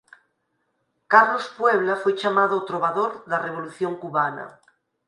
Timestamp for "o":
2.57-2.65